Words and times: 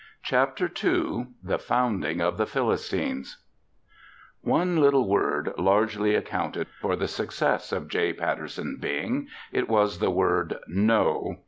CHAPTER 0.23 0.67
TWO 0.67 1.27
THE 1.43 1.59
FOUNDING 1.59 2.21
OF 2.21 2.37
THE 2.39 2.47
PHYLLISTINES 2.47 3.37
One 4.41 4.77
little 4.81 5.07
word 5.07 5.53
largely 5.59 6.15
accounted 6.15 6.65
for 6.79 6.95
the 6.95 7.07
success 7.07 7.71
of 7.71 7.87
J. 7.87 8.11
Patterson 8.11 8.77
Bing. 8.79 9.27
It 9.51 9.69
was 9.69 9.99
the 9.99 10.09
word 10.09 10.55
"no." 10.67 11.35